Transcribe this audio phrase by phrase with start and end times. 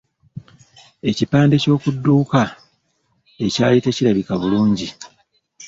[1.09, 2.43] Ekipande ky'oku dduuka
[3.45, 4.87] ekyali tekirabika bulungi.